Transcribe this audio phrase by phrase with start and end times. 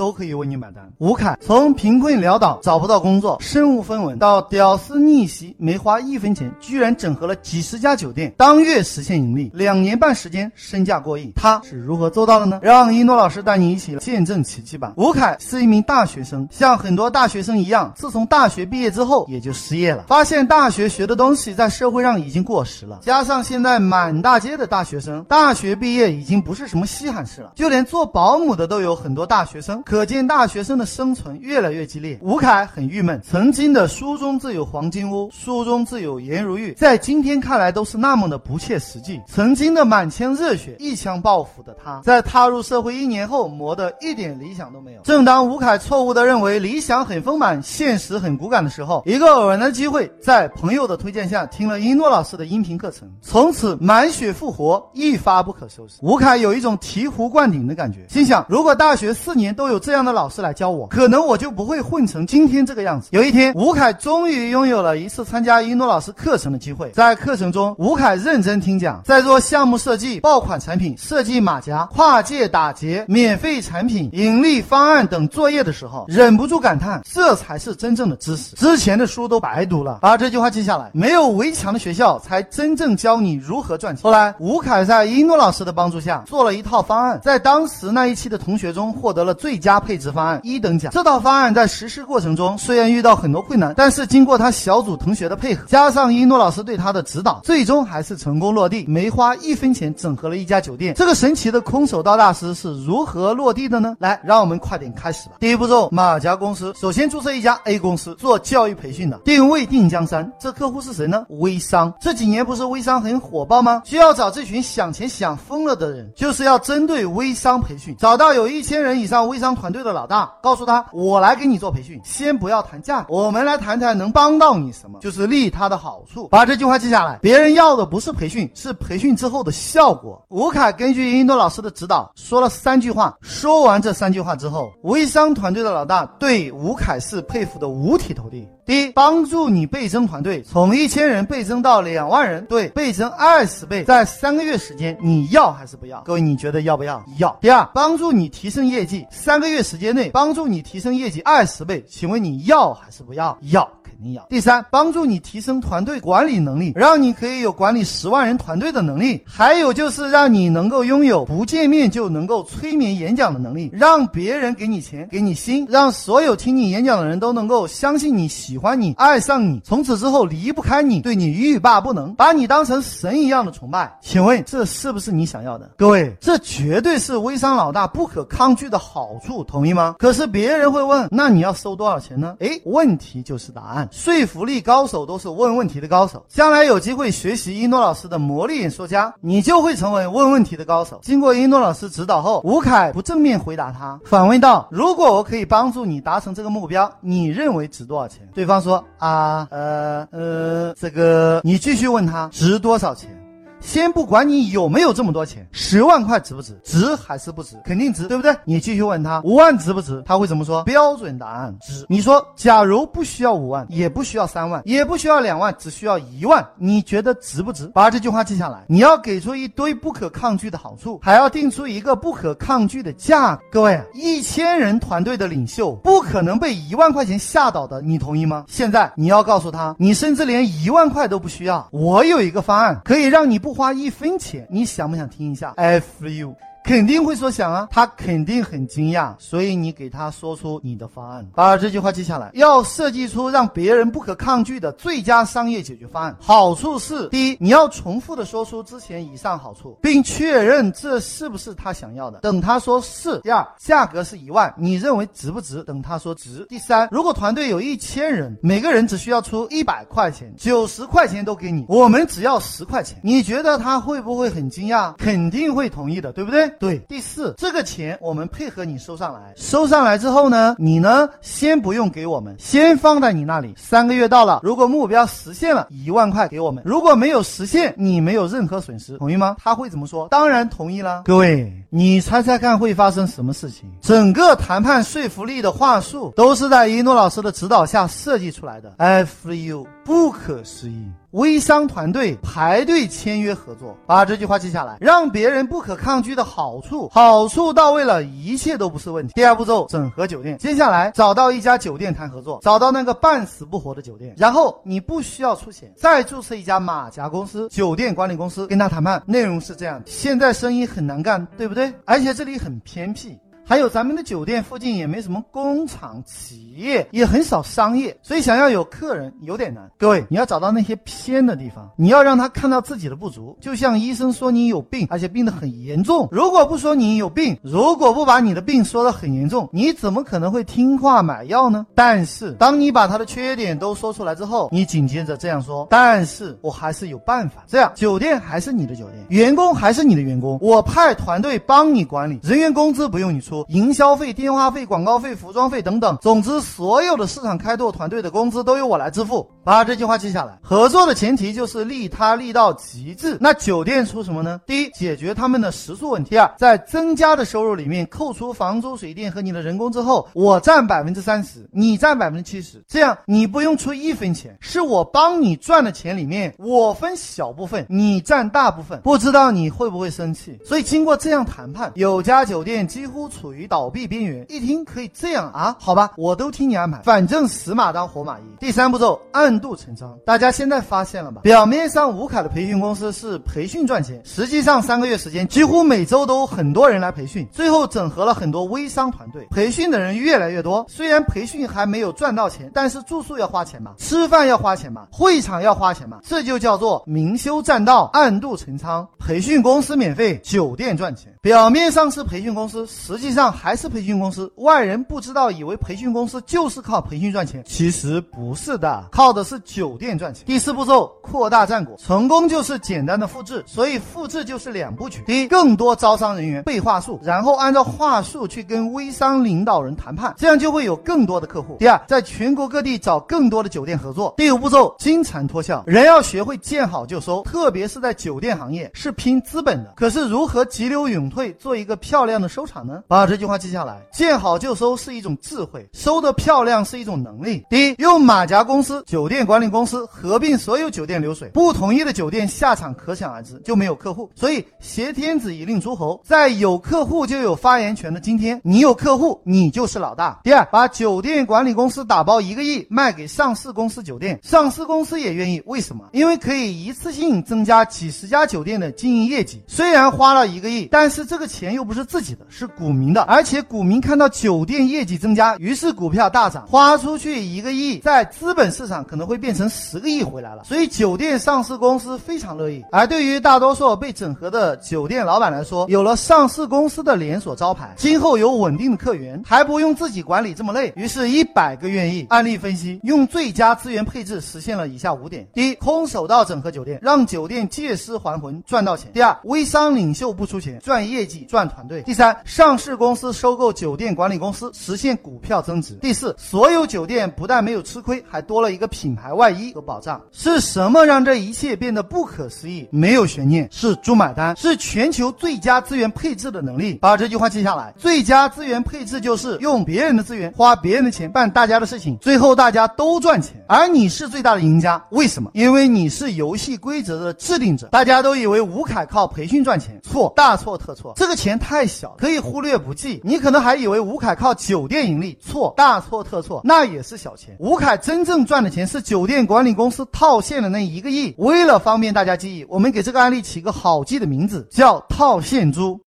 [0.00, 0.90] 都可以为你买单。
[0.96, 12.58] 吴凯从贫困潦倒、找不到工作、身无分文，到屌丝逆袭，没花一分钱，居然整合了几十家酒店，当月实现盈利，两年半时间身价过亿，他是如何做到的呢？
[12.62, 14.94] 让一诺老师带你一起见证奇迹吧。
[14.96, 29.82] 吴凯是一名大学生，像很多大学生一样，自从大学毕业之后也就失业了，发现大学学的东西在社会上已经过时了，加上现在满大街的大学生，大学毕业已经不是什么稀罕事了，就连做保姆的都有很多大学生。
[29.90, 33.20] 可见大学生的生存越来越激烈，吴凯很郁闷。
[33.28, 39.20] 曾经的书中自有黄金屋，书中自有颜如玉，在今天看来都是那么的不切实际。
[39.26, 45.00] 曾经的满腔热血，一腔抱负的他，在踏入社会一年后，磨得一点理想都没有。
[45.02, 55.94] 正当吴凯错误的认为理想很丰满，现实很骨感的时候，一个偶然的机会，在朋友的推荐下，听了一诺老师的音频课程，从此满血复活，一发不可收拾。
[56.00, 60.30] 吴凯有一种醍醐灌顶的感觉，心想：如果大学四年都有这样的老。
[60.30, 63.08] 师来教我，可能我就不会混成今天这个样子。
[63.10, 66.88] 有一天，吴凯终于拥有了一次参加一诺老师课程的机会。
[66.90, 79.98] 在课程中，吴凯认真听讲，在做项目设计、爆款产品、设计马甲、跨界打劫、免费产品、盈利方案等作业的时候，忍不住感叹：这才是真正的知识，之前的书都白读了。
[80.00, 84.04] 把这句话记下来，没有围墙的学校才真正教你如何赚钱。
[84.04, 90.10] 后来，吴凯在一诺老师的帮助下，做了一套方案，在当时那一期的同学中获得了最佳配置。
[90.10, 90.90] 方案一等奖。
[90.92, 100.94] 这套方案在实施过程中虽然遇到很多困难，但是经过他小组同学的配合，加上一诺老师对他的指导，最终还是成功落地，没花一分钱整合了一家酒店。
[100.94, 103.94] 这个神奇的空手道大师是如何落地的呢？
[104.00, 105.36] 来，让我们快点开始吧。
[105.38, 110.28] 第一步骤，马甲公司首先注册一家 A 公司，做教育培训的，定位定江山。
[110.40, 111.24] 这客户是谁呢？
[111.28, 111.92] 微商。
[112.00, 113.82] 这几年不是微商很火爆吗？
[113.84, 120.10] 需要找这群想钱想疯了的人，就是要针对微商培训，找到有一千人以上微商团队的老。
[120.10, 126.26] 大告诉他：“我来给你做培训，先不要谈价格，我们来谈谈能帮到你什么，就是利他的好处。
[126.26, 127.16] 把这句话记下来。
[127.22, 133.16] 别人要的不是培训，是培训之后的效果。”吴凯根据印度老师的指导说了三句话。
[133.20, 138.48] 说完这三句话之后，微商团队的老大对吴凯是佩服的五体投地。
[138.66, 146.00] 第一，帮助你倍增团队，从一千人倍增到两万人，对，倍增二十倍，在三个月时间，你要还是不要？
[146.02, 147.02] 各位，你觉得要不要？
[147.18, 147.36] 要。
[147.40, 153.36] 第二，帮助你提升业绩，三个月时间内帮助你提升业绩二十倍，请问你要还是不要？
[153.42, 153.79] 要。
[154.28, 159.22] 第三，帮助你提升团队管理能力，让你可以有管理十万人团队的能力。
[159.26, 173.98] 还有就是让你能够拥有不见面就能够催眠演讲的能力，让别人给你钱，给你心，让所有听你演讲的人都能够相信你、喜欢你、爱上你，从此之后离不开你，对你欲罢不能，把你当成神一样的崇拜。
[174.00, 175.70] 请问这是不是你想要的？
[175.76, 179.96] 各位，这绝对是微商老大不可抗拒的好处，同意吗？
[179.98, 182.36] 可是别人会问，那你要收多少钱呢？
[182.38, 183.88] 诶，问题就是答案。
[183.90, 186.24] 说服力高手都是问问题的高手。
[186.28, 191.00] 将来有机会学习一诺老师的魔力演说家，你就会成为问问题的高手。
[191.02, 203.19] 经过一诺老师指导后，吴凯不正面回答他，反问道：“如果我可以帮助你达成这个目标，你认为值多少钱？”对方说：“啊，呃，呃，这个。”你继续问他值多少钱。
[203.60, 206.58] 先不管你有没有这么多钱，十万块值不值？
[206.64, 207.56] 值还是不值？
[207.64, 208.34] 肯定值，对不对？
[208.44, 210.02] 你继续问他五万值不值？
[210.06, 210.64] 他会怎么说？
[210.64, 211.84] 标准答案值。
[211.88, 217.66] 你说，假如不需要五万，也不需要三万，也不需要两万，只需要一万，你觉得值不值？
[217.74, 218.64] 把这句话记下来。
[218.66, 223.42] 你要给出一堆不可抗拒的好处，还要定出一个不可抗拒的价格。
[223.52, 228.44] 各位，一千人团队的领袖不可能被一万块钱吓倒的，你同意吗？
[228.48, 231.68] 现在你要告诉他，你甚至连一万块都不需要。
[231.70, 233.49] 我有一个方案，可以让你不。
[233.50, 236.36] 不花一分钱，你想不想听一下？F you。
[236.64, 242.30] 肯定会说想啊，他肯定很惊讶，所以你给他说出你的方案，把这句话记下来。
[242.34, 246.16] 要设计出让别人不可抗拒的最佳商业解决方案。
[246.20, 252.20] 好处是：第一，你要重复的说出之前以上好处，并确认这是不是他想要的。
[252.20, 253.18] 等他说是。
[253.20, 255.64] 第二，价格是一万，你认为值不值？
[255.64, 256.46] 等他说值。
[256.48, 264.92] 第三，如果团队有一千人，每个人只需要出一百块钱，九十块钱都给你，我们只要十块钱，你觉得他会不会很惊讶？
[264.96, 266.49] 肯定会同意的，对不对？
[266.58, 266.78] 对。
[266.88, 279.36] 第四，这个钱我们配合你收上来，收上来之后呢，你呢先不用给我们，先放在你那里，三个月到了，如果目标实现了，一万块给我们；如果没有实现，你没有任何损失，同意吗？
[279.42, 280.08] 他会怎么说？
[280.08, 281.02] 当然同意啦。
[281.04, 283.70] 各位，你猜猜看会发生什么事情？
[283.80, 288.72] 整个谈判说服力的话术都是在一诺老师的指导下设计出来的。
[288.78, 290.86] I F U，不可思议。
[291.12, 299.12] 微商团队排队签约合作，把这句话记下来，让别人不可抗拒的好处，好处到位了，一切都不是问题。
[299.14, 300.38] 第二步骤，整合酒店。
[300.38, 309.02] 接下来找到一家酒店谈合作，找到那个半死不活的酒店，然后你不需要出钱，再注册一家马甲公司、酒店管理公司跟他谈判。
[309.06, 311.72] 内容是这样：现在生意很难干，对不对？
[311.84, 313.18] 而且这里很偏僻。
[313.50, 319.68] 还有咱们的酒店附近也没什么工厂、企业，也很少商业，所以想要有客人有点难。
[319.76, 323.36] 各位，你要找到那些偏的地方，你要让他看到自己的不足。
[323.40, 331.66] 就像医生说你有病，而且病得很严重，如果不说你有病，如果不把你的病说得很严重，你怎么可能会听话买药呢？
[331.74, 337.42] 但是当你把他的缺点都说出来之后，你紧接着这样说：但是我还是有办法。
[337.48, 343.39] 这样酒店还是你的酒店，员工还是你的员工，我派团队帮你管理，人员工资不用你出。
[343.48, 349.30] 营销费、电话费、广告费、服装费等等，总之所有的市场开拓团队的工资都由我来支付。
[349.42, 350.38] 把这句话记下来。
[350.42, 353.16] 合作的前提就是利他利到极致。
[353.20, 354.40] 那酒店出什么呢？
[354.46, 368.78] 第一，解决他们的食宿问题；第二，在增加的收入里面扣除房租、水电和你的人工之后，我占百分之三十，你占百分之七十，这样你不用出一分钱，是我帮你赚的钱里面我分小部分，你占大部分。
[368.82, 370.38] 不知道你会不会生气？
[370.44, 373.30] 所以经过这样谈判，有家酒店几乎处。
[373.30, 375.56] 于倒闭边缘，一听可以这样啊？
[375.60, 378.22] 好吧，我都听你安排，反正死马当活马医。
[378.40, 379.96] 第三步骤，按暗度陈仓。
[380.04, 381.20] 大家现在发现了吧？
[381.22, 390.66] 表面上吴凯的培训公司是培训赚钱，实际上三个月时间，几乎每周都很多人来培训，最后整合了很多微商团队，培训的人越来越多。
[390.68, 398.84] 虽然培训还没有赚到钱，但是住宿要花钱嘛，吃饭要花钱嘛，会场要花钱嘛，这就叫做明修栈道，暗度陈仓。
[398.98, 401.12] 培训公司免费，酒店赚钱。
[401.22, 403.30] 表面上是培训公司，实际上。
[403.30, 410.24] 还是培训公司，外人不知道，以为培训公司就是靠培训赚钱，其实不是的，靠的是酒店赚钱。
[410.24, 424.14] 第四步骤，扩大战果，成功就是简单的复制，所以复制就是两部曲：第一，更多招商人员背话术，然后按照话术去跟微商领导人谈判，这样就会有更多的客户；第二，在全国各地找更多的酒店合作。
[424.16, 432.82] 第五步骤，金蝉脱壳，人要学会见好就收，特别是在酒店行业是拼资本的，可是如何急流勇退，做一个漂亮的收场呢？
[432.88, 433.10] 把。
[433.10, 437.44] 这句话记下来，见好就收是一种智慧，收的漂亮是一种能力。
[437.50, 444.08] 第一，用马甲公司、酒酒店管理公司合并所有酒店流水，不同意的酒店下场可想而知，就没有客户。
[444.14, 450.20] 所以挟天子以令诸侯，在有客户就有发言权的今天，你有客户，你就是老大。
[450.22, 455.88] 第二，把酒店管理公司打包一个亿卖给上市公司酒店，上市公司也愿意，为什么？
[455.90, 459.42] 因为可以一次性增加几十家酒店的经营业绩。
[459.48, 463.02] 虽然花了一个亿，但是这个钱又不是自己的，是股民的。
[463.02, 470.44] 而且股民看到酒店业绩增加，于是股票大涨，花出去一个亿，在资本市场可能可能会变成十个亿回来了。
[470.44, 472.62] 所以酒店上市公司非常乐意。
[472.70, 480.70] 而对于大多数被整合的酒店老板来说，有了上市公司的连锁招牌，今后有稳定的客源，还不用自己管理这么累。
[480.76, 482.04] 于是，一百个愿意。
[482.10, 495.72] 案例分析，用最佳资源配置实现了以下五点：第一，空手道整合酒店，让酒店借尸还魂，赚到钱；第二，微商领袖不出钱，赚业绩，赚团队；第三，上市公司收购酒店管理公司，实现股票增值。
[495.76, 500.00] 第四，所有酒店不但没有吃亏，还多了一个品品牌外衣和保障。
[500.10, 502.66] 是什么让这一切变得不可思议？
[502.72, 506.74] 没有悬念，是猪买单，是全球最佳资源配置的能力。
[506.80, 514.84] 把这句话记下来：最佳资源配置就是用别人的资源，花别人的钱办大家的事情，最后大家都赚钱，而你是最大的赢家。
[514.90, 515.30] 为什么？
[515.34, 517.68] 因为你是游戏规则的制定者。
[517.68, 520.94] 大家都以为吴凯靠培训赚钱，错，大错特错。
[520.96, 523.00] 这个钱太小，可以忽略不计。
[523.04, 527.36] 你可能还以为吴凯靠酒店盈利，错，大错特错，那也是小钱。
[527.38, 531.14] 吴凯真正赚的钱是酒店管理公司套现的那一个亿。
[531.18, 535.80] 为了方便大家记忆，我们给这个案例起个好记的名字，叫套现猪。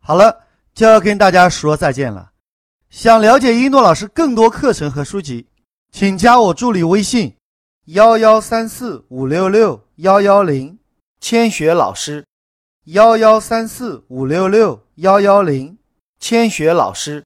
[0.00, 0.40] 好了，
[0.74, 2.30] 就要跟大家说再见了。
[2.90, 5.46] 想了解一诺老师更多课程和书籍，
[5.90, 7.34] 请加我助理微信：
[7.86, 10.78] 幺幺三四五六六幺幺零，
[11.20, 12.24] 千雪老师，
[12.86, 15.78] 幺幺三四五六六幺幺零。
[16.24, 17.24] 千雪老师，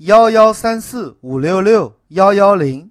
[0.00, 2.90] 幺幺三四五六六幺幺零，